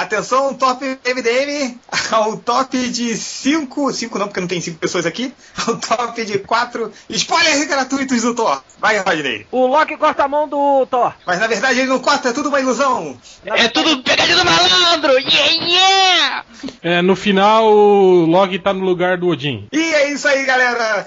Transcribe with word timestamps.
Atenção, 0.00 0.54
top 0.54 0.82
MDM, 0.82 1.78
ao 2.10 2.34
top 2.40 2.88
de 2.88 3.14
5, 3.14 3.92
5 3.92 4.18
não, 4.18 4.28
porque 4.28 4.40
não 4.40 4.48
tem 4.48 4.58
5 4.58 4.78
pessoas 4.78 5.04
aqui, 5.04 5.30
ao 5.66 5.76
top 5.76 6.24
de 6.24 6.38
4 6.38 6.90
spoilers 7.10 7.66
gratuitos 7.66 8.22
do 8.22 8.34
Thor. 8.34 8.62
Vai, 8.78 8.96
Rodney. 8.96 9.46
O 9.52 9.66
Loki 9.66 9.98
corta 9.98 10.24
a 10.24 10.28
mão 10.28 10.48
do 10.48 10.86
Thor. 10.86 11.12
Mas 11.26 11.38
na 11.38 11.46
verdade 11.46 11.80
ele 11.80 11.88
não 11.90 11.98
corta, 11.98 12.30
é 12.30 12.32
tudo 12.32 12.48
uma 12.48 12.58
ilusão. 12.58 13.14
É 13.44 13.68
tudo 13.68 14.02
pegadinha 14.02 14.38
do 14.38 14.44
malandro! 14.46 15.12
Yeah, 15.18 15.66
yeah! 15.66 16.44
É, 16.82 17.02
no 17.02 17.14
final 17.14 17.70
o 17.70 18.24
Loki 18.24 18.58
tá 18.58 18.72
no 18.72 18.82
lugar 18.86 19.18
do 19.18 19.28
Odin. 19.28 19.68
E 19.70 19.79
isso 20.20 20.28
aí, 20.28 20.44
galera. 20.44 21.06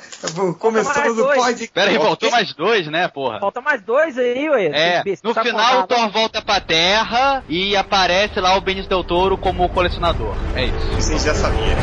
Começando 0.60 1.20
o 1.20 1.34
pod. 1.34 1.68
Pera 1.74 1.92
aí, 1.92 1.98
voltou 1.98 2.32
mais 2.32 2.54
dois, 2.54 2.88
né, 2.88 3.08
porra? 3.08 3.40
Falta 3.40 3.62
mais 3.62 3.82
dois 3.82 4.18
aí, 4.18 4.50
ué. 4.50 4.66
É, 4.74 5.04
no 5.24 5.34
Tá 5.34 5.44
final 5.44 5.82
o. 5.84 5.88
Thor 5.88 6.10
volta 6.10 6.42
pra 6.42 6.60
Terra 6.60 7.44
e 7.48 7.76
aparece 7.76 8.40
lá 8.40 8.58
o 8.58 8.62
Benício 8.62 8.90
Del 8.90 9.04
Toro 9.04 9.38
como 9.38 9.70
colecionador. 9.70 10.36
É 10.56 10.66
isso. 10.66 10.92
Vocês 10.96 11.24
já 11.24 11.36
sabiam. 11.36 11.78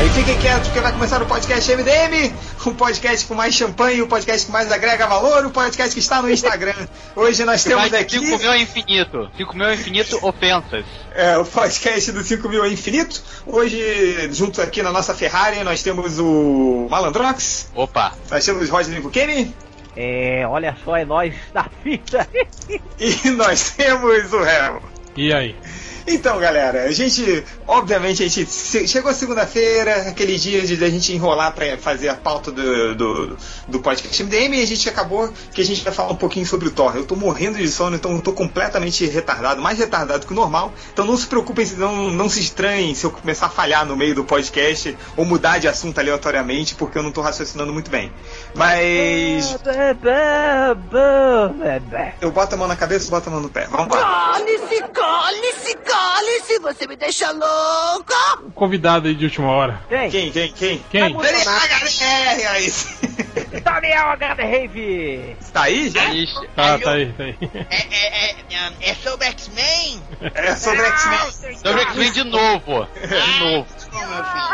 Aí 0.00 0.10
fiquem 0.10 0.38
quietos 0.38 0.68
porque 0.68 0.80
vai 0.80 0.92
começar 0.92 1.22
o 1.22 1.26
podcast 1.26 1.74
MDM, 1.74 2.32
o 2.70 2.74
podcast 2.74 3.26
com 3.26 3.34
mais 3.34 3.54
champanhe, 3.54 4.02
o 4.02 4.06
podcast 4.06 4.46
que 4.46 4.52
mais 4.52 4.70
agrega 4.70 5.06
valor, 5.06 5.46
o 5.46 5.50
podcast 5.50 5.92
que 5.94 6.00
está 6.00 6.20
no 6.22 6.30
Instagram. 6.30 6.74
Hoje 7.14 7.44
nós 7.44 7.62
temos 7.64 7.92
aqui 7.92 8.18
5 8.18 8.38
mil 8.38 8.52
é 8.52 8.58
infinito. 8.60 9.30
5 9.36 9.56
mil 9.56 9.66
é 9.66 9.74
infinito 9.74 10.18
ofensas. 10.26 10.84
é, 11.14 11.36
o 11.38 11.44
podcast 11.44 12.12
do 12.12 12.22
5 12.22 12.48
mil 12.48 12.64
é 12.64 12.68
infinito. 12.68 13.22
Hoje, 13.46 13.78
junto 14.32 14.60
aqui 14.60 14.82
na 14.82 14.92
nossa 14.92 15.14
Ferrari, 15.14 15.62
nós 15.64 15.82
temos 15.82 16.18
o 16.18 16.86
Malandrox, 16.90 17.70
Opa. 17.74 18.12
nós 18.30 18.44
temos 18.44 18.68
o 18.68 18.72
Rodney 18.72 19.00
Bukemi 19.00 19.54
É, 19.96 20.46
olha 20.46 20.76
só, 20.84 20.96
é 20.96 21.04
nós 21.04 21.34
da 21.54 21.66
fita. 21.82 22.28
e 22.98 23.30
nós 23.30 23.70
temos 23.70 24.32
o 24.32 24.40
Hell. 24.44 24.82
E 25.16 25.32
aí? 25.32 25.56
Então, 26.06 26.38
galera, 26.38 26.84
a 26.84 26.92
gente, 26.92 27.44
obviamente, 27.66 28.22
a 28.22 28.28
gente 28.28 28.46
chegou 28.86 29.12
segunda-feira, 29.12 30.08
aquele 30.08 30.38
dia 30.38 30.62
de 30.62 30.82
a 30.84 30.88
gente 30.88 31.12
enrolar 31.12 31.52
pra 31.52 31.76
fazer 31.76 32.08
a 32.08 32.14
pauta 32.14 32.52
do, 32.52 32.94
do, 32.94 33.36
do 33.66 33.80
podcast 33.80 34.22
MDM 34.22 34.54
e 34.54 34.62
a 34.62 34.66
gente 34.66 34.88
acabou 34.88 35.32
que 35.52 35.60
a 35.60 35.64
gente 35.64 35.82
vai 35.82 35.92
falar 35.92 36.12
um 36.12 36.16
pouquinho 36.16 36.46
sobre 36.46 36.68
o 36.68 36.70
Thor. 36.70 36.94
Eu 36.96 37.04
tô 37.04 37.16
morrendo 37.16 37.58
de 37.58 37.66
sono, 37.68 37.96
então 37.96 38.12
eu 38.12 38.20
tô 38.20 38.32
completamente 38.32 39.04
retardado, 39.06 39.60
mais 39.60 39.78
retardado 39.78 40.24
que 40.24 40.32
o 40.32 40.36
normal. 40.36 40.72
Então 40.92 41.04
não 41.04 41.16
se 41.16 41.26
preocupem, 41.26 41.66
não, 41.76 42.10
não 42.12 42.28
se 42.28 42.38
estranhem 42.38 42.94
se 42.94 43.04
eu 43.04 43.10
começar 43.10 43.46
a 43.46 43.50
falhar 43.50 43.84
no 43.84 43.96
meio 43.96 44.14
do 44.14 44.22
podcast 44.22 44.96
ou 45.16 45.24
mudar 45.24 45.58
de 45.58 45.66
assunto 45.66 45.98
aleatoriamente, 45.98 46.76
porque 46.76 46.98
eu 46.98 47.02
não 47.02 47.10
tô 47.10 47.20
raciocinando 47.20 47.72
muito 47.72 47.90
bem. 47.90 48.12
Mas 48.54 49.56
eu 52.20 52.30
boto 52.30 52.54
a 52.54 52.58
mão 52.58 52.68
na 52.68 52.76
cabeça, 52.76 53.10
boto 53.10 53.28
a 53.28 53.32
mão 53.32 53.40
no 53.40 53.48
pé. 53.48 53.66
Vamos 53.68 53.88
lá. 53.96 54.32
Cale-se, 54.34 54.82
cale-se, 54.92 55.74
cale-se, 55.74 55.95
você 56.66 56.86
me 56.88 56.96
deixa 56.96 57.30
louca! 57.30 58.14
O 58.42 58.50
convidado 58.50 59.06
aí 59.06 59.14
de 59.14 59.24
última 59.24 59.48
hora. 59.50 59.80
Quem? 59.88 60.10
Quem, 60.10 60.32
quem, 60.32 60.52
quem? 60.52 60.84
Quem? 60.90 61.16
Daniel 61.16 61.44
HDR, 61.44 62.46
aí. 62.48 62.72
Daniel 63.62 64.06
H. 64.10 64.34
Rave. 64.34 65.36
Tá 65.52 65.62
aí 65.62 65.90
já? 65.90 66.04
Ixi. 66.12 66.48
Tá, 66.56 66.78
tá 66.78 66.90
aí, 66.92 67.12
tá 67.12 67.22
aí. 67.22 67.36
É, 67.70 67.76
é, 67.76 68.30
é, 68.30 68.90
é 68.90 68.94
sobre 68.94 69.26
X-Men? 69.28 70.02
É 70.34 70.56
sobre 70.56 70.84
X-Men. 70.86 71.54
Então 71.56 71.74
o 71.74 71.78
X-Men 71.78 72.12
de 72.12 72.24
novo. 72.24 72.88
De 72.94 73.40
novo. 73.40 73.66
Não, 73.92 74.08
meu 74.08 74.24
filho. 74.24 74.46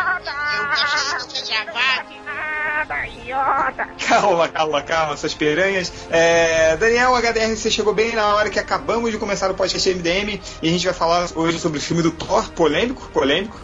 Eu 0.59 0.67
gostaria 0.67 1.17
que 1.17 1.23
você 1.23 1.53
gravasse. 1.53 1.62
Calma, 4.07 4.49
calma, 4.49 4.83
calma, 4.83 5.17
suas 5.17 5.35
piranhas. 5.35 5.93
É, 6.11 6.77
Daniel 6.77 7.15
HDR, 7.15 7.57
você 7.57 7.71
chegou 7.71 7.95
bem 7.95 8.15
na 8.15 8.35
hora 8.35 8.51
que 8.51 8.59
acabamos 8.59 9.11
de 9.11 9.19
começar 9.19 9.51
o 9.51 9.55
podcast 9.55 9.89
MDM 9.95 10.41
e 10.63 10.69
a 10.69 10.71
gente 10.71 10.85
vai 10.85 10.95
falar 10.95 11.29
hoje 11.35 11.59
sobre 11.59 11.79
o 11.79 11.81
filme 11.81 12.03
do 12.03 12.11
Thor, 12.11 12.51
polêmico, 12.51 13.09
polêmico, 13.09 13.59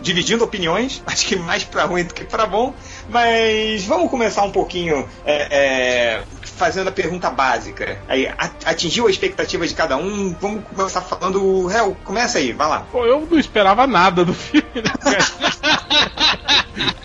dividindo 0.00 0.42
opiniões, 0.42 1.02
acho 1.06 1.26
que 1.26 1.36
mais 1.36 1.64
pra 1.64 1.84
ruim 1.84 2.04
do 2.04 2.14
que 2.14 2.24
pra 2.24 2.46
bom, 2.46 2.74
mas 3.08 3.84
vamos 3.84 4.10
começar 4.10 4.42
um 4.42 4.50
pouquinho 4.50 5.08
é, 5.24 5.48
é, 5.50 6.22
fazendo 6.56 6.88
a 6.88 6.92
pergunta 6.92 7.30
básica. 7.30 7.98
Aí, 8.08 8.28
atingiu 8.64 9.06
a 9.06 9.10
expectativa 9.10 9.66
de 9.66 9.74
cada 9.74 9.96
um? 9.96 10.34
Vamos 10.40 10.64
começar 10.64 11.00
falando. 11.00 11.70
Hel, 11.70 11.96
começa 12.04 12.38
aí, 12.38 12.52
vai 12.52 12.68
lá. 12.68 12.86
Pô, 12.90 13.04
eu 13.04 13.26
não 13.28 13.38
esperava 13.38 13.86
nada 13.86 14.24
do 14.24 14.34
filme, 14.34 14.66
né, 14.76 14.92
cara? 15.00 15.18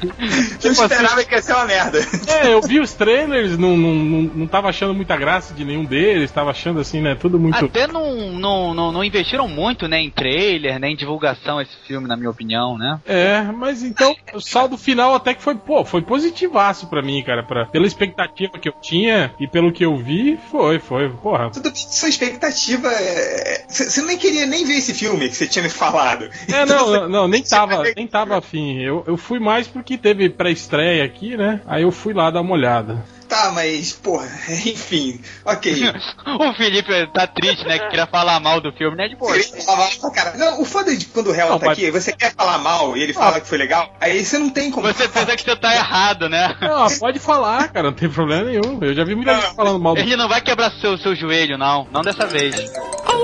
Eu 0.02 0.10
Tipo 0.60 0.70
assim- 0.70 0.84
esperava 0.84 1.24
que 1.24 1.34
ia 1.36 1.42
ser 1.42 1.54
uma 1.54 1.66
merda. 1.66 2.00
É, 2.28 2.54
eu 2.54 2.62
vi 2.62 2.80
os 2.80 2.94
trailers, 2.94 3.58
não, 3.58 3.76
não, 3.76 3.94
não, 3.94 4.22
não 4.36 4.48
tava 4.48 4.70
achando 4.70 4.94
muita 4.94 5.16
graça 5.18 5.54
de 5.54 5.66
nenhum 5.66 5.84
deles, 5.84 6.32
tava 6.32 6.52
achando 6.52 6.80
assim, 6.80 7.02
né, 7.02 7.16
tudo 7.16 7.40
muito... 7.40 7.66
Até 7.66 7.88
não, 7.88 8.32
não, 8.32 8.74
não, 8.74 8.92
não 8.92 9.04
investiram 9.04 9.48
muito, 9.48 9.88
né, 9.88 10.00
em 10.00 10.10
trailer, 10.10 10.80
né, 10.80 10.90
em 10.90 10.96
divulgação 10.96 11.60
esse 11.60 11.76
filme, 11.88 12.08
na 12.08 12.16
minha 12.16 12.30
opinião, 12.30 12.78
né? 12.78 13.00
É, 13.08 13.42
mas 13.42 13.84
então, 13.84 14.16
o 14.34 14.40
saldo 14.40 14.78
final 14.78 15.16
até 15.16 15.34
que 15.34 15.42
foi, 15.42 15.56
pô, 15.56 15.84
foi 15.84 16.02
positivaço 16.02 16.88
pra 16.88 17.02
mim, 17.02 17.24
cara, 17.24 17.44
pra, 17.44 17.66
pela 17.66 17.88
expectativa 17.88 18.58
que 18.60 18.70
eu 18.70 18.74
tinha 18.82 19.34
e 19.40 19.48
pelo 19.48 19.72
que 19.72 19.84
eu 19.84 19.98
vi, 19.98 20.38
foi, 20.52 20.80
foi, 20.80 21.10
porra. 21.10 21.50
Tudo 21.50 21.72
bem, 21.72 21.76
sua 21.76 22.10
expectativa 22.10 22.88
é. 22.92 23.66
Você 23.68 23.90
você 23.90 24.02
nem 24.04 24.18
queria 24.18 24.46
nem 24.46 24.66
ver 24.66 24.76
esse 24.78 24.94
filme 24.94 25.28
que 25.30 25.36
você 25.36 25.48
tinha 25.48 25.64
me 25.64 25.70
falado. 25.70 26.30
É, 26.48 26.66
não, 26.66 26.92
não, 26.92 27.10
não, 27.10 27.28
nem 27.28 27.42
tava, 27.42 27.84
nem 27.96 28.08
tava 28.08 28.38
afim. 28.38 28.80
Eu, 28.88 29.04
eu 29.08 29.18
fui 29.18 29.40
mais 29.40 29.68
porque 29.68 29.98
teve 29.98 30.30
pré-estreia 30.30 31.04
aqui, 31.04 31.36
né? 31.36 31.62
Aí 31.68 31.84
eu 31.84 31.92
fui 31.92 32.14
lá 32.14 32.32
dar 32.32 32.42
uma 32.42 32.54
olhada. 32.54 33.04
Tá, 33.28 33.52
mas, 33.54 33.92
porra, 33.92 34.26
enfim, 34.66 35.20
ok. 35.44 35.84
o 36.26 36.54
Felipe 36.54 37.08
tá 37.14 37.28
triste, 37.28 37.66
né, 37.66 37.78
que 37.78 37.90
queria 37.90 38.08
falar 38.08 38.40
mal 38.40 38.62
do 38.62 38.72
filme, 38.72 38.96
né, 38.96 39.10
de 39.10 39.16
boa. 39.18 39.36
Não, 40.38 40.62
o 40.62 40.66
foda 40.66 40.96
de 40.96 41.06
quando 41.08 41.28
o 41.28 41.32
réu 41.34 41.50
Não, 41.50 41.60
tá 41.60 41.66
mas- 41.66 41.78
aqui, 41.78 41.92
você 41.92 42.14
quer 42.14 42.34
falar 42.34 42.58
mal 42.60 42.96
e 42.96 43.04
ele 43.04 43.14
fala 43.14 43.42
que 43.42 43.48
foi 43.48 43.58
legal, 43.58 43.94
aí 44.00 44.24
você 44.24 44.38
não 44.38 44.50
tem 44.50 44.72
como. 44.72 44.88
Você 44.88 45.10
pensa 45.10 45.36
que 45.36 45.44
você 45.44 45.56
tá 45.58 45.76
errado, 45.76 46.30
né? 46.30 46.56
Não, 46.62 46.88
pode 47.00 47.20
falar, 47.20 47.68
cara, 47.68 47.88
não 47.88 47.94
tem 47.94 48.10
problema 48.10 48.46
nenhum. 48.46 48.80
Eu 48.82 48.94
já 48.94 49.04
vi 49.04 49.14
muita 49.14 49.36
gente 49.36 49.56
falando 49.56 49.80
mal 49.80 49.94
do 49.94 50.00
Ele 50.00 50.16
não 50.16 50.30
vai 50.30 50.40
quebrar 50.40 50.72
seu, 50.80 50.98
seu 50.98 51.14
joelho, 51.14 51.58
não. 51.58 51.86
Não 51.92 52.02
dessa 52.02 52.26
vez. 52.26 52.56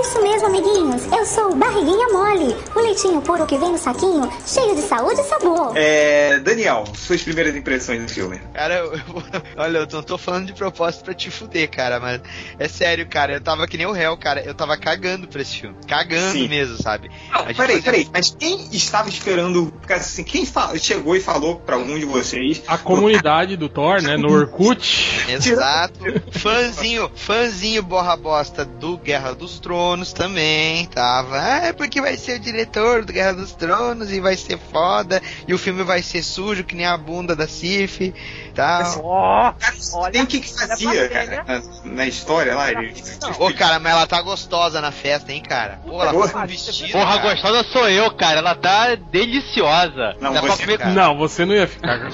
É 0.03 0.06
isso 0.06 0.22
mesmo, 0.22 0.47
amiguinhos. 0.47 1.06
Eu 1.14 1.25
sou 1.25 1.52
o 1.52 1.56
Barriguinha 1.56 2.08
Mole, 2.09 2.53
o 2.75 2.80
leitinho 2.81 3.22
puro 3.22 3.46
que 3.46 3.58
vem 3.58 3.72
no 3.72 3.78
saquinho, 3.78 4.30
cheio 4.46 4.75
de 4.75 4.81
saúde 4.81 5.22
e 5.22 5.24
sabor. 5.24 5.72
É. 5.78 6.40
Daniel, 6.40 6.84
suas 6.94 7.22
primeiras 7.24 7.56
impressões 7.56 8.02
do 8.03 8.09
filme. 8.12 8.41
Cara, 8.53 8.75
eu, 8.80 8.94
eu- 8.94 9.02
olha, 9.56 9.78
eu 9.78 9.88
não 9.90 10.03
tô 10.03 10.18
falando 10.18 10.47
de 10.47 10.53
propósito 10.53 11.06
pra 11.06 11.14
te 11.14 11.31
fuder, 11.31 11.69
cara, 11.72 12.02
mas 12.02 12.19
é 12.59 12.68
sério, 12.68 13.08
cara, 13.08 13.34
eu 13.36 13.41
tava 13.41 13.66
que 13.66 13.78
nem 13.78 13.86
o 13.88 13.94
réu, 13.94 14.18
cara, 14.18 14.41
eu 14.41 14.53
tava 14.53 14.75
cagando 14.75 15.25
pra 15.25 15.41
esse 15.41 15.56
filme. 15.62 15.78
Cagando 15.88 16.34
Sim. 16.34 16.50
mesmo, 16.50 16.75
sabe? 16.84 17.09
Não, 17.31 17.46
peraí, 17.46 17.56
fazia- 17.56 17.81
peraí, 17.84 18.09
mas 18.12 18.35
quem 18.38 18.68
estava 18.74 19.08
esperando. 19.08 19.72
Porque 19.80 19.94
assim, 19.94 20.24
quem 20.25 20.46
fa- 20.46 20.78
chegou 20.78 21.16
e 21.16 21.22
falou 21.22 21.56
pra 21.62 21.78
algum 21.78 21.97
de 21.97 22.06
vocês. 22.06 22.62
A 22.68 22.78
comunidade 22.78 23.56
do 23.56 23.70
Thor, 23.70 24.02
né, 24.02 24.18
no 24.18 24.30
Orkut. 24.34 25.24
Exato. 25.30 26.00
fãzinho, 26.38 27.09
fãzinho 27.16 27.81
borra 27.81 28.18
bosta 28.18 28.66
do 28.66 28.97
Guerra 28.97 29.34
dos 29.34 29.59
Tronos 29.59 29.93
também, 30.14 30.86
tava. 30.88 31.38
Ah, 31.40 31.68
é 31.68 31.74
porque 31.74 32.02
vai 32.02 32.18
ser 32.18 32.38
o 32.38 32.40
diretor 32.40 33.06
do 33.06 33.14
Guerra 33.14 33.34
dos 33.34 33.52
Tronos 33.54 34.12
e 34.12 34.20
vai 34.20 34.36
ser 34.36 34.58
foda, 34.72 35.22
e 35.48 35.54
o 35.54 35.58
filme 35.58 35.84
vai 35.84 36.02
ser 36.02 36.24
sujo 36.24 36.64
que 36.64 36.76
nem 36.76 36.86
a 36.86 36.98
bunda 36.98 37.36
da 37.36 37.48
Sif, 37.48 38.14
tá? 38.56 38.96
Ó, 38.98 39.53
Cara, 39.53 40.24
o 40.24 40.28
que, 40.28 40.40
que 40.40 40.53
fazia, 40.53 41.09
cara, 41.09 41.44
na, 41.46 41.62
na 41.86 42.08
história 42.08 42.56
lá. 42.56 42.72
Ele, 42.72 42.94
Ô, 43.40 43.53
cara, 43.53 43.80
mas 43.80 43.92
ela 43.92 44.08
tá 44.08 44.22
gostosa 44.22 44.82
na 44.82 44.92
festa, 44.92 45.32
hein, 45.32 45.42
cara? 45.42 45.80
Pô, 45.86 46.02
ela 46.02 46.14
com 46.14 46.40
um 46.40 46.48
vestido. 46.48 46.92
Porra, 46.92 47.18
cara. 47.20 47.34
gostosa 47.34 47.64
sou 47.72 47.90
eu, 47.90 48.12
cara. 48.12 48.40
Ela 48.40 48.56
tá 48.56 48.96
deliciosa. 48.96 50.16
Não, 50.20 50.34
Dá 50.34 50.42
você, 50.42 50.64
comer 50.64 50.78
cara. 50.78 50.92
Não, 50.92 51.18
você 51.18 51.46
não 51.46 51.53
ia 51.53 51.68
ficar. 51.68 52.00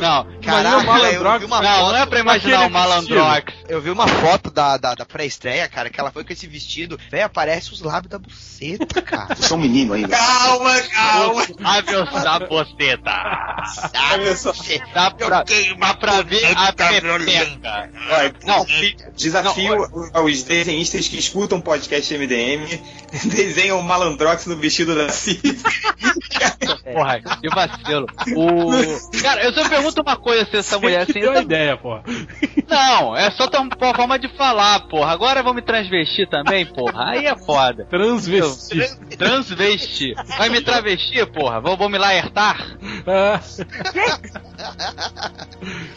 Não, 0.00 0.26
Caraca, 0.42 0.92
o 0.92 1.06
eu 1.06 1.38
vi 1.38 1.44
uma 1.44 1.62
não, 1.62 1.78
foto, 1.78 1.92
não 1.92 1.96
é 1.96 2.06
pra 2.06 2.20
imaginar 2.20 2.66
o 2.66 2.70
Malandrox. 2.70 3.52
eu 3.68 3.80
vi 3.80 3.90
uma 3.90 4.06
foto 4.06 4.50
da, 4.50 4.76
da, 4.76 4.94
da 4.94 5.04
pré-estreia, 5.04 5.68
cara, 5.68 5.90
que 5.96 6.00
ela 6.00 6.12
foi 6.12 6.22
com 6.22 6.32
esse 6.32 6.46
vestido. 6.46 7.00
Véi, 7.10 7.22
aparece 7.22 7.72
os 7.72 7.80
lábios 7.80 8.10
da 8.10 8.18
buceta, 8.18 9.00
cara. 9.02 9.34
Sou 9.34 9.56
um 9.56 9.62
menino 9.62 9.94
ainda. 9.94 10.08
calma, 10.08 10.80
calma. 10.82 11.46
Ai, 11.64 11.82
meu 11.82 12.04
da 12.04 12.38
boceta. 12.40 13.10
Olha 14.12 14.36
só. 14.36 14.52
Dá 14.94 15.10
pra, 15.10 15.44
dá 15.78 15.94
pra 15.94 16.22
ver 16.22 16.44
a 16.54 16.72
pepeca. 16.72 17.90
Não, 18.44 18.66
Desafio 19.16 20.10
aos 20.12 20.42
desenhistas 20.42 21.08
que 21.08 21.18
escutam 21.18 21.60
podcast 21.60 22.12
MDM, 22.16 22.66
desenham 23.24 23.80
o 23.80 23.82
Malandrox 23.82 24.46
no 24.46 24.56
vestido 24.56 24.94
da 24.94 25.08
Cif. 25.08 25.40
porra, 26.92 27.20
que 27.20 27.48
vacilo. 27.48 28.06
O... 28.36 29.20
Cara, 29.22 29.42
eu 29.44 29.52
só 29.52 29.68
pergunto 29.68 30.02
uma 30.02 30.16
coisa 30.16 30.44
se 30.44 30.56
essa 30.56 30.78
mulher 30.78 31.02
assim. 31.02 31.20
deu 31.20 31.40
ideia, 31.40 31.76
pô. 31.76 31.98
Não, 32.68 33.16
é 33.16 33.30
só 33.30 33.46
ter 33.46 33.58
uma 33.58 33.94
forma 33.94 34.18
de 34.18 34.28
falar, 34.36 34.80
porra. 34.88 35.12
Agora 35.12 35.42
vou 35.42 35.54
me 35.54 35.62
transvestir 35.88 36.28
também, 36.28 36.66
porra. 36.66 37.10
Aí 37.10 37.26
é 37.26 37.36
foda. 37.36 37.84
Transvestir. 37.86 38.96
Transvestir. 39.16 40.14
Vai 40.38 40.48
me 40.48 40.60
travestir, 40.60 41.26
porra? 41.26 41.60
Vou, 41.60 41.76
vou 41.76 41.88
me 41.88 41.98
laertar? 41.98 42.76
Ah, 43.06 43.40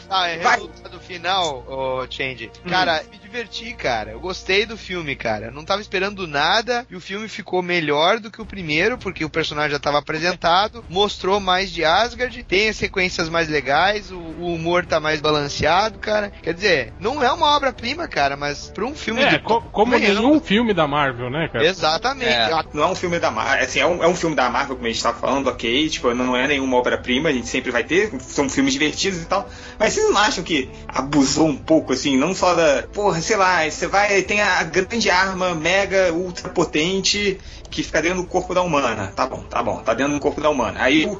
Ah, 0.09 0.27
é 0.27 0.39
Vai. 0.39 0.55
resultado 0.55 0.99
final, 0.99 1.63
ô 1.67 2.05
Change. 2.09 2.51
Cara, 2.67 3.03
me 3.11 3.17
diverti, 3.19 3.73
cara. 3.73 4.11
Eu 4.11 4.19
gostei 4.19 4.65
do 4.65 4.75
filme, 4.77 5.15
cara. 5.15 5.47
Eu 5.47 5.51
não 5.51 5.63
tava 5.63 5.81
esperando 5.81 6.27
nada 6.27 6.85
e 6.89 6.95
o 6.95 6.99
filme 6.99 7.27
ficou 7.27 7.61
melhor 7.61 8.19
do 8.19 8.31
que 8.31 8.41
o 8.41 8.45
primeiro, 8.45 8.97
porque 8.97 9.23
o 9.23 9.29
personagem 9.29 9.71
já 9.71 9.79
tava 9.79 9.99
apresentado, 9.99 10.83
mostrou 10.89 11.39
mais 11.39 11.71
de 11.71 11.85
Asgard, 11.85 12.43
tem 12.43 12.69
as 12.69 12.75
sequências 12.77 13.29
mais 13.29 13.47
legais, 13.47 14.11
o, 14.11 14.17
o 14.17 14.53
humor 14.55 14.85
tá 14.85 14.99
mais 14.99 15.21
balanceado, 15.21 15.99
cara. 15.99 16.31
Quer 16.41 16.53
dizer, 16.53 16.93
não 16.99 17.23
é 17.23 17.31
uma 17.31 17.55
obra-prima, 17.55 18.07
cara, 18.07 18.35
mas 18.35 18.71
pra 18.73 18.85
um 18.85 18.95
filme 18.95 19.21
É, 19.21 19.29
de 19.29 19.39
co- 19.39 19.61
como 19.79 19.97
Ganhamos. 19.97 20.19
nenhum 20.19 20.41
filme 20.41 20.73
da 20.73 20.85
Marvel, 20.85 21.29
né, 21.29 21.47
cara? 21.47 21.65
Exatamente. 21.65 22.25
É. 22.25 22.51
Ah, 22.51 22.65
Não 22.73 22.83
é 22.83 22.87
um 22.87 22.95
filme 22.95 23.17
da 23.17 23.31
Marvel, 23.31 23.63
assim, 23.63 23.79
é 23.79 23.85
um, 23.85 24.03
é 24.03 24.07
um 24.07 24.15
filme 24.15 24.35
da 24.35 24.49
Marvel, 24.49 24.75
como 24.75 24.85
a 24.85 24.91
gente 24.91 25.01
tá 25.01 25.13
falando, 25.13 25.47
ok, 25.47 25.89
tipo, 25.89 26.13
não 26.13 26.35
é 26.35 26.47
nenhuma 26.47 26.75
obra-prima, 26.75 27.29
a 27.29 27.31
gente 27.31 27.47
sempre 27.47 27.71
vai 27.71 27.85
ter, 27.85 28.11
são 28.19 28.49
filmes 28.49 28.73
divertidos 28.73 29.21
e 29.21 29.25
tal, 29.25 29.47
mas 29.79 29.93
vocês 29.93 30.09
não 30.09 30.17
acham 30.17 30.43
que 30.43 30.69
abusou 30.85 31.47
um 31.47 31.55
pouco, 31.55 31.93
assim, 31.93 32.17
não 32.17 32.35
só 32.35 32.53
da, 32.53 32.83
porra, 32.93 33.21
sei 33.21 33.37
lá, 33.37 33.69
você 33.69 33.87
vai, 33.87 34.21
tem 34.23 34.41
a 34.41 34.63
grande 34.63 35.09
arma 35.09 35.55
mega 35.55 36.11
ultra 36.11 36.49
potente 36.49 37.39
que 37.71 37.83
fica 37.83 38.01
dentro 38.01 38.23
do 38.23 38.27
corpo 38.27 38.53
da 38.53 38.61
humana, 38.61 39.13
tá 39.15 39.27
bom, 39.27 39.43
tá 39.43 39.61
bom, 39.61 39.77
tá 39.77 39.93
dentro 39.93 40.13
do 40.13 40.19
corpo 40.19 40.41
da 40.41 40.49
humana, 40.49 40.81
aí 40.81 41.05
o, 41.05 41.19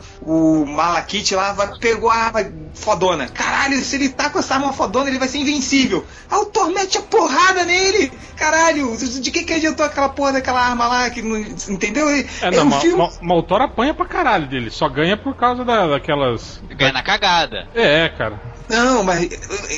o 0.62 0.66
Malakith 0.66 1.32
lá 1.36 1.54
vai, 1.54 1.70
pegou 1.80 2.10
a 2.10 2.16
arma 2.16 2.52
fodona, 2.74 3.28
caralho, 3.28 3.80
se 3.82 3.96
ele 3.96 4.10
tá 4.10 4.30
com 4.30 4.40
essa 4.40 4.56
arma 4.56 4.74
fodona, 4.74 5.10
ele 5.10 5.20
vai 5.20 5.28
ser 5.28 5.38
invencível, 5.38 6.04
aí 6.30 6.40
o 6.40 6.46
Thor 6.46 6.72
mete 6.72 6.98
a 6.98 7.02
porrada 7.04 7.64
nele, 7.64 8.12
caralho, 8.50 8.98
de 8.98 9.32
que 9.32 9.44
que 9.44 9.54
adiantou 9.54 9.86
aquela 9.86 10.10
porra 10.10 10.34
daquela 10.34 10.62
arma 10.62 10.88
lá, 10.88 11.10
que 11.10 11.22
não, 11.22 11.38
entendeu? 11.38 12.08
É, 12.10 12.52
não, 12.52 12.64
um 12.64 12.66
ma- 12.66 12.80
filme- 12.82 13.10
ma- 13.22 13.44
Thor 13.44 13.62
apanha 13.62 13.94
pra 13.94 14.06
caralho 14.06 14.48
dele, 14.48 14.70
só 14.70 14.88
ganha 14.90 15.16
por 15.18 15.36
causa 15.36 15.64
da- 15.64 15.88
daquelas. 15.88 16.60
Ganha 16.70 16.92
na 16.94 17.02
cagada. 17.04 17.68
É, 17.74 18.10
cara. 18.10 18.40
Não, 18.70 19.04
mas 19.04 19.24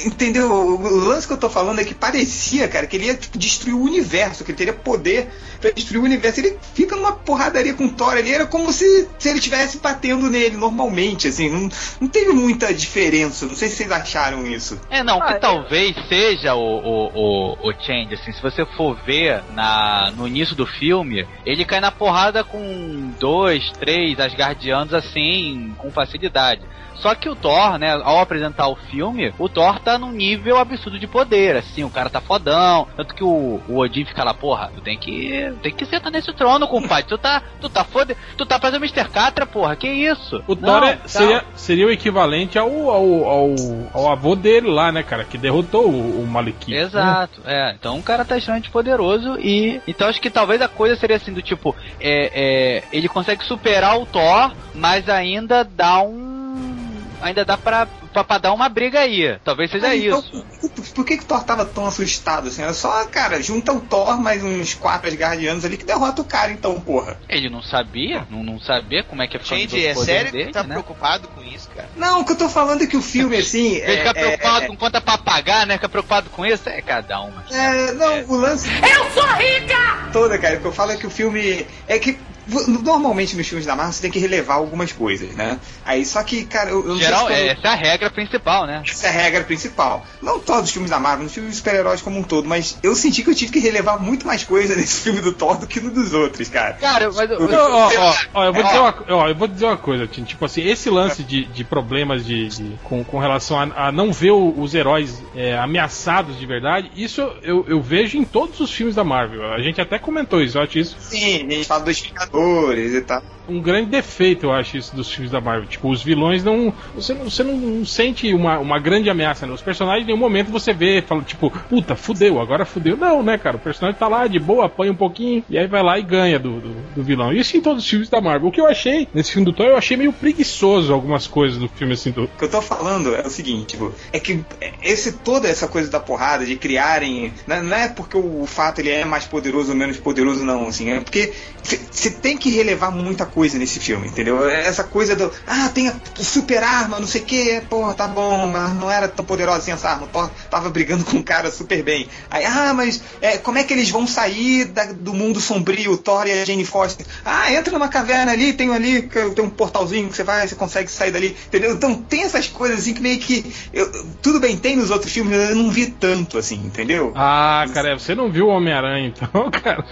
entendeu? 0.05 0.51
O 0.51 0.81
o 0.81 0.95
lance 1.07 1.25
que 1.25 1.33
eu 1.33 1.37
tô 1.37 1.49
falando 1.49 1.79
é 1.79 1.83
que 1.85 1.93
parecia, 1.93 2.67
cara, 2.67 2.85
que 2.87 2.95
ele 2.97 3.05
ia 3.05 3.15
tipo, 3.15 3.37
destruir 3.37 3.73
o 3.73 3.81
universo, 3.81 4.43
que 4.43 4.51
ele 4.51 4.57
teria 4.57 4.73
poder 4.73 5.31
pra 5.61 5.71
destruir 5.71 5.99
o 6.01 6.03
universo. 6.05 6.39
Ele 6.39 6.57
fica 6.73 6.95
numa 6.95 7.13
porradaria 7.13 7.73
com 7.73 7.85
o 7.85 7.91
Thor 7.93 8.13
ali, 8.13 8.33
era 8.33 8.45
como 8.45 8.71
se, 8.73 9.07
se 9.19 9.29
ele 9.29 9.37
estivesse 9.37 9.77
batendo 9.79 10.29
nele 10.29 10.57
normalmente, 10.57 11.27
assim, 11.27 11.49
não, 11.49 11.69
não 12.01 12.07
teve 12.07 12.31
muita 12.33 12.73
diferença. 12.73 13.45
Não 13.45 13.55
sei 13.55 13.69
se 13.69 13.75
vocês 13.77 13.91
acharam 13.91 14.45
isso. 14.47 14.79
É, 14.89 15.03
não, 15.03 15.21
Ah, 15.21 15.27
que 15.27 15.33
eu- 15.35 15.39
talvez 15.39 15.95
seja 16.09 16.55
o, 16.55 16.59
o, 16.59 17.11
o, 17.13 17.69
o 17.69 17.73
Change, 17.81 18.13
assim, 18.15 18.31
se 18.31 18.41
você 18.41 18.65
for 18.65 18.95
ver 19.05 19.43
na, 19.53 20.11
no 20.17 20.27
início 20.27 20.55
do 20.55 20.65
filme, 20.65 21.25
ele 21.45 21.63
cai 21.63 21.79
na 21.79 21.91
porrada 21.91 22.43
com 22.43 23.11
dois, 23.19 23.71
três 23.79 24.19
Asgardianos, 24.19 24.93
assim, 24.93 25.73
com 25.77 25.91
facilidade. 25.91 26.61
Só 26.95 27.15
que 27.15 27.27
o 27.27 27.35
Thor, 27.35 27.79
né, 27.79 27.93
ao 28.03 28.19
apresentar 28.19 28.67
o 28.67 28.75
filme, 28.75 29.33
o 29.39 29.49
Thor 29.49 29.79
tá 29.79 29.97
num 29.97 30.11
nível 30.11 30.57
absurdo 30.59 30.99
de 30.99 31.07
poder, 31.07 31.55
assim, 31.55 31.83
o 31.83 31.89
cara 31.89 32.11
tá 32.11 32.21
fodão, 32.21 32.87
tanto 32.95 33.15
que 33.15 33.23
o, 33.23 33.59
o 33.67 33.79
Odin 33.79 34.05
fica 34.05 34.23
lá, 34.23 34.35
porra, 34.35 34.71
tu 34.75 34.81
tem 34.81 34.99
que, 34.99 35.50
tem 35.57 35.73
que 35.73 35.85
sentar 35.85 36.11
nesse 36.11 36.33
trono, 36.33 36.67
compadre, 36.67 37.05
tu 37.07 37.17
tá, 37.17 37.41
tu 37.59 37.69
tá 37.69 37.83
fode, 37.83 38.15
tu 38.37 38.45
tá 38.45 38.59
fazendo 38.59 38.83
Mr. 38.83 39.09
Catra, 39.09 39.45
porra, 39.45 39.75
que 39.75 39.87
isso? 39.87 40.43
O 40.47 40.55
Thor 40.55 40.83
é- 40.83 40.99
seria, 41.05 41.43
seria 41.55 41.87
o 41.87 41.91
equivalente 41.91 42.57
ao, 42.57 42.69
ao, 42.89 43.23
ao, 43.25 43.55
ao 43.93 44.11
avô 44.11 44.35
dele 44.35 44.69
lá, 44.69 44.91
né, 44.91 45.03
cara? 45.03 45.23
Que 45.23 45.37
derrotou 45.37 45.87
o, 45.87 46.23
o 46.23 46.27
né? 46.31 46.81
Exato, 46.81 47.41
é. 47.45 47.73
Então 47.77 47.97
o 47.99 48.03
cara 48.03 48.25
tá 48.25 48.37
extremamente 48.37 48.69
poderoso 48.69 49.37
e. 49.39 49.81
Então 49.87 50.07
acho 50.07 50.21
que 50.21 50.29
talvez 50.29 50.61
a 50.61 50.67
coisa 50.67 50.95
seria 50.95 51.15
assim 51.17 51.33
do 51.33 51.41
tipo. 51.41 51.75
É, 51.99 52.31
é, 52.33 52.83
ele 52.91 53.07
consegue 53.07 53.43
superar 53.43 53.99
o 53.99 54.05
Thor, 54.05 54.51
mas 54.73 55.09
ainda 55.09 55.63
dá 55.63 56.01
um. 56.01 57.01
Ainda 57.21 57.45
dá 57.45 57.55
pra, 57.57 57.87
pra, 58.11 58.23
pra 58.23 58.37
dar 58.37 58.53
uma 58.53 58.69
briga 58.69 58.99
aí. 58.99 59.37
Talvez 59.43 59.71
seja 59.71 59.87
Ah, 59.87 59.95
então, 59.95 60.19
isso. 60.19 60.45
por- 60.61 60.71
Por 60.95 61.05
que, 61.05 61.17
que 61.17 61.23
o 61.23 61.27
Thor 61.27 61.43
tava 61.43 61.65
tão 61.65 61.85
assustado 61.85 62.47
assim? 62.47 62.61
Era 62.61 62.73
só, 62.73 63.05
cara, 63.05 63.41
junta 63.41 63.71
o 63.71 63.79
Thor 63.79 64.19
mais 64.19 64.43
uns 64.43 64.73
quatro 64.73 65.07
Asgardianos 65.07 65.63
ali 65.65 65.77
que 65.77 65.85
derrota 65.85 66.21
o 66.21 66.25
cara, 66.25 66.51
então, 66.51 66.79
porra. 66.79 67.17
Ele 67.29 67.49
não 67.49 67.61
sabia, 67.61 68.25
não, 68.29 68.43
não 68.43 68.59
sabia 68.59 69.03
como 69.03 69.21
é 69.21 69.27
que 69.27 69.39
ficar 69.39 69.55
Gente, 69.55 69.85
é 69.85 69.95
sério 69.95 70.31
dele, 70.31 70.45
que 70.47 70.51
tá 70.53 70.63
né? 70.63 70.69
preocupado 70.75 71.27
com 71.29 71.41
isso, 71.43 71.69
cara? 71.75 71.89
Não, 71.95 72.21
o 72.21 72.25
que 72.25 72.31
eu 72.33 72.37
tô 72.37 72.49
falando 72.49 72.83
é 72.83 72.87
que 72.87 72.97
o 72.97 73.01
filme, 73.01 73.37
assim. 73.37 73.75
Ele 73.81 73.97
fica 73.97 74.09
é, 74.09 74.13
preocupado 74.13 74.65
é, 74.65 74.67
com 74.67 74.75
conta 74.75 75.01
pra 75.01 75.17
pagar, 75.17 75.65
né? 75.65 75.75
Fica 75.75 75.89
preocupado 75.89 76.29
com 76.29 76.45
isso, 76.45 76.67
é 76.69 76.81
cada 76.81 77.19
uma. 77.21 77.43
É, 77.51 77.91
não, 77.93 78.23
o 78.27 78.35
lance. 78.35 78.67
Eu 78.69 79.11
sou 79.11 79.25
rica! 79.33 80.09
Toda, 80.11 80.37
cara, 80.37 80.57
o 80.57 80.59
que 80.61 80.65
eu 80.65 80.71
falo 80.73 80.91
é 80.91 80.97
que 80.97 81.07
o 81.07 81.11
filme. 81.11 81.65
É 81.87 81.97
que. 81.99 82.17
Normalmente 82.47 83.35
nos 83.35 83.47
filmes 83.47 83.65
da 83.65 83.75
Marvel 83.75 83.93
você 83.93 84.01
tem 84.01 84.11
que 84.11 84.19
relevar 84.19 84.55
algumas 84.55 84.91
coisas, 84.91 85.33
né? 85.35 85.59
Aí 85.85 86.05
só 86.05 86.23
que, 86.23 86.45
cara, 86.45 86.69
eu, 86.69 86.81
eu 86.81 86.89
não 86.89 86.97
Geral, 86.97 87.27
sei 87.27 87.35
se 87.35 87.41
quando- 87.43 87.57
essa 87.59 87.67
é 87.67 87.71
a 87.71 87.75
regra 87.75 88.09
principal, 88.09 88.65
né? 88.67 88.83
Essa 88.87 89.07
é 89.07 89.09
a 89.09 89.13
regra 89.13 89.43
principal. 89.43 90.05
Não 90.21 90.39
todos 90.39 90.63
os 90.65 90.71
filmes 90.71 90.89
da 90.91 90.99
Marvel, 90.99 91.23
nos 91.23 91.33
filmes 91.33 91.51
de 91.51 91.57
super-heróis 91.57 92.01
como 92.01 92.19
um 92.19 92.23
todo, 92.23 92.47
mas 92.47 92.77
eu 92.83 92.95
senti 92.95 93.23
que 93.23 93.29
eu 93.29 93.35
tive 93.35 93.51
que 93.51 93.59
relevar 93.59 93.99
muito 93.99 94.25
mais 94.25 94.43
coisa 94.43 94.75
nesse 94.77 95.01
filme 95.01 95.21
do 95.21 95.31
Thor 95.33 95.57
do 95.57 95.67
que 95.67 95.79
no 95.79 95.91
dos 95.91 96.13
outros, 96.13 96.49
cara. 96.49 96.73
Cara, 96.73 97.11
mas. 97.11 97.29
Eu- 97.29 97.47
Não, 97.47 97.71
ó, 97.71 97.89
ó, 97.97 98.15
ó, 98.33 98.45
eu 98.45 98.53
vou 98.53 98.63
dizer 98.63 98.79
uma, 98.79 98.95
ó, 99.09 99.27
eu 99.27 99.35
vou 99.35 99.47
dizer 99.47 99.65
uma 99.65 99.77
coisa, 99.77 100.07
Tim. 100.07 100.23
Tipo 100.23 100.45
assim, 100.45 100.61
esse 100.61 100.89
lance 100.89 101.23
de, 101.23 101.45
de 101.45 101.63
problemas 101.63 102.25
de, 102.25 102.47
de- 102.47 102.79
com, 102.83 103.03
com 103.03 103.19
relação 103.19 103.59
a, 103.59 103.87
a 103.87 103.91
não 103.91 104.11
ver 104.11 104.31
o- 104.31 104.53
os 104.59 104.73
heróis 104.73 105.21
é, 105.35 105.57
ameaçados 105.57 106.37
de 106.39 106.45
verdade, 106.45 106.91
isso 106.95 107.21
eu, 107.43 107.65
eu 107.67 107.81
vejo 107.81 108.17
em 108.17 108.23
todos 108.25 108.59
os 108.59 108.71
filmes 108.71 108.95
da 108.95 109.03
Marvel. 109.03 109.51
A 109.53 109.61
gente 109.61 109.79
até 109.81 109.97
comentou 109.99 110.41
isso, 110.41 110.57
eu 110.57 110.61
acho 110.63 110.79
isso 110.79 110.95
Sim, 110.99 111.45
a 111.47 111.51
gente 111.53 111.65
fala 111.65 111.83
dos 111.83 111.99
Vingadores 112.31 112.93
e 112.93 113.01
tal. 113.01 113.21
um 113.47 113.61
grande 113.61 113.89
defeito, 113.89 114.45
eu 114.45 114.51
acho, 114.51 114.77
isso 114.77 114.95
dos 114.95 115.11
filmes 115.11 115.31
da 115.31 115.41
Marvel. 115.41 115.67
Tipo, 115.67 115.89
os 115.89 116.01
vilões 116.01 116.43
não. 116.43 116.73
Você 116.95 117.13
não, 117.13 117.29
você 117.29 117.43
não 117.43 117.85
sente 117.85 118.33
uma, 118.33 118.59
uma 118.59 118.79
grande 118.79 119.09
ameaça, 119.09 119.45
né? 119.45 119.53
Os 119.53 119.61
personagens, 119.61 120.03
em 120.03 120.07
nenhum 120.07 120.19
momento 120.19 120.51
você 120.51 120.73
vê, 120.73 121.01
fala, 121.01 121.21
tipo, 121.21 121.51
puta, 121.69 121.95
fudeu, 121.95 122.39
agora 122.39 122.65
fudeu. 122.65 122.95
Não, 122.95 123.21
né, 123.21 123.37
cara? 123.37 123.57
O 123.57 123.59
personagem 123.59 123.99
tá 123.99 124.07
lá 124.07 124.27
de 124.27 124.39
boa, 124.39 124.65
apanha 124.65 124.91
um 124.91 124.95
pouquinho, 124.95 125.43
e 125.49 125.57
aí 125.57 125.67
vai 125.67 125.83
lá 125.83 125.99
e 125.99 126.03
ganha 126.03 126.39
do, 126.39 126.61
do, 126.61 126.75
do 126.95 127.03
vilão. 127.03 127.33
Isso 127.33 127.57
em 127.57 127.61
todos 127.61 127.83
os 127.83 127.89
filmes 127.89 128.09
da 128.09 128.21
Marvel. 128.21 128.47
O 128.47 128.51
que 128.51 128.61
eu 128.61 128.67
achei 128.67 129.07
nesse 129.13 129.33
filme 129.33 129.45
do 129.45 129.53
Thor, 129.53 129.65
eu 129.65 129.77
achei 129.77 129.97
meio 129.97 130.13
preguiçoso 130.13 130.93
algumas 130.93 131.27
coisas 131.27 131.57
do 131.57 131.67
filme, 131.67 131.93
assim, 131.93 132.11
do. 132.11 132.23
O 132.23 132.27
que 132.27 132.45
eu 132.45 132.51
tô 132.51 132.61
falando 132.61 133.13
é 133.15 133.25
o 133.25 133.29
seguinte, 133.29 133.71
tipo, 133.71 133.93
é 134.13 134.19
que 134.19 134.43
esse, 134.81 135.13
toda 135.13 135.47
essa 135.47 135.67
coisa 135.67 135.89
da 135.89 135.99
porrada, 135.99 136.45
de 136.45 136.55
criarem. 136.55 137.33
Não 137.47 137.61
não 137.61 137.77
é 137.77 137.87
porque 137.89 138.17
o 138.17 138.45
fato 138.45 138.79
ele 138.79 138.89
é 138.89 139.05
mais 139.05 139.25
poderoso 139.25 139.71
ou 139.71 139.77
menos 139.77 139.97
poderoso, 139.97 140.43
não, 140.43 140.67
assim, 140.67 140.89
é 140.89 140.99
porque 140.99 141.33
você 141.63 142.09
tem 142.21 142.37
que 142.37 142.49
relevar 142.49 142.91
muita 142.91 143.25
coisa 143.25 143.57
nesse 143.57 143.79
filme, 143.79 144.07
entendeu? 144.07 144.47
Essa 144.49 144.83
coisa 144.83 145.15
do. 145.15 145.31
Ah, 145.47 145.69
tem 145.73 145.87
a 145.89 145.95
super 146.17 146.63
arma, 146.63 146.99
não 146.99 147.07
sei 147.07 147.21
o 147.21 147.25
que, 147.25 147.61
porra, 147.69 147.93
tá 147.93 148.07
bom, 148.07 148.47
mas 148.47 148.73
não 148.75 148.89
era 148.91 149.07
tão 149.07 149.25
poderosa 149.25 149.57
assim 149.59 149.71
essa 149.71 149.89
arma. 149.89 150.07
O 150.13 150.29
tava 150.49 150.69
brigando 150.69 151.03
com 151.05 151.17
um 151.17 151.23
cara 151.23 151.51
super 151.51 151.81
bem. 151.83 152.07
Aí, 152.29 152.45
ah, 152.45 152.73
mas 152.73 153.01
é, 153.21 153.37
como 153.37 153.57
é 153.57 153.63
que 153.63 153.73
eles 153.73 153.89
vão 153.89 154.05
sair 154.05 154.65
da- 154.65 154.91
do 154.93 155.13
mundo 155.13 155.39
sombrio, 155.39 155.91
o 155.93 155.97
Thor 155.97 156.27
e 156.27 156.31
a 156.31 156.45
Jane 156.45 156.65
Foster? 156.65 157.05
Ah, 157.25 157.51
entra 157.51 157.73
numa 157.73 157.87
caverna 157.87 158.31
ali, 158.31 158.53
tem 158.53 158.71
ali, 158.73 159.01
tem 159.35 159.43
um 159.43 159.49
portalzinho 159.49 160.09
que 160.09 160.15
você 160.15 160.23
vai, 160.23 160.47
você 160.47 160.55
consegue 160.55 160.89
sair 160.91 161.11
dali, 161.11 161.35
entendeu? 161.47 161.73
Então 161.73 161.95
tem 161.95 162.23
essas 162.23 162.47
coisas 162.47 162.79
assim 162.79 162.93
que 162.93 163.01
meio 163.01 163.19
que. 163.19 163.53
eu- 163.73 163.91
tudo 164.21 164.39
bem, 164.39 164.55
tem 164.57 164.75
nos 164.75 164.91
outros 164.91 165.11
filmes, 165.11 165.35
mas 165.37 165.49
eu 165.49 165.55
não 165.55 165.69
vi 165.69 165.87
tanto 165.87 166.37
assim, 166.37 166.55
entendeu? 166.55 167.11
Ah, 167.15 167.65
cara, 167.73 167.97
você 167.97 168.13
não 168.13 168.31
viu 168.31 168.45
o 168.47 168.49
Homem-Aranha, 168.49 169.07
então, 169.07 169.49
cara. 169.51 169.83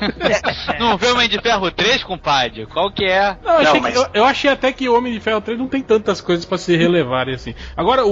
Não 0.79 0.97
vê 0.97 1.07
o 1.07 1.13
Homem 1.13 1.27
de 1.29 1.41
Ferro 1.41 1.71
3, 1.71 2.03
compadre? 2.19 2.65
Qual 2.65 2.91
que 2.91 3.05
é? 3.05 3.37
Não, 3.43 3.53
eu, 3.53 3.57
achei 3.59 3.65
Não, 3.65 3.73
que- 3.73 3.79
mas- 3.81 3.95
eu, 3.95 4.07
eu 4.13 4.23
achei 4.25 4.49
até 4.51 4.71
que 4.71 4.87
o 4.89 4.95
Homem 4.97 5.13
de 5.13 5.19
Ferro 5.19 5.41
3 5.41 5.57
não 5.57 5.67
tem 5.67 5.81
tantas 5.81 6.21
coisas 6.21 6.45
pra 6.45 6.57
se 6.57 6.75
relevarem 6.75 7.33
assim. 7.35 7.55
Agora, 7.75 8.05